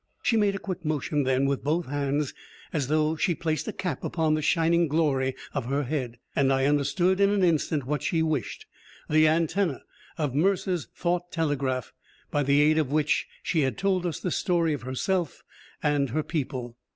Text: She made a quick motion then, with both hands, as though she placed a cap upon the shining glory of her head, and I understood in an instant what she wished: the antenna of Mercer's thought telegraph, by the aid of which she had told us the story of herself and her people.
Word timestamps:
She 0.23 0.35
made 0.35 0.55
a 0.55 0.57
quick 0.57 0.83
motion 0.83 1.25
then, 1.25 1.45
with 1.45 1.63
both 1.63 1.85
hands, 1.85 2.33
as 2.73 2.87
though 2.87 3.15
she 3.15 3.35
placed 3.35 3.67
a 3.67 3.71
cap 3.71 4.03
upon 4.03 4.33
the 4.33 4.41
shining 4.41 4.87
glory 4.87 5.35
of 5.53 5.65
her 5.67 5.83
head, 5.83 6.17
and 6.35 6.51
I 6.51 6.65
understood 6.65 7.19
in 7.19 7.29
an 7.29 7.43
instant 7.43 7.85
what 7.85 8.01
she 8.01 8.23
wished: 8.23 8.65
the 9.11 9.27
antenna 9.27 9.83
of 10.17 10.33
Mercer's 10.33 10.87
thought 10.95 11.31
telegraph, 11.31 11.93
by 12.31 12.41
the 12.41 12.61
aid 12.61 12.79
of 12.79 12.91
which 12.91 13.27
she 13.43 13.59
had 13.61 13.77
told 13.77 14.07
us 14.07 14.19
the 14.19 14.31
story 14.31 14.73
of 14.73 14.81
herself 14.81 15.43
and 15.83 16.09
her 16.09 16.23
people. 16.23 16.77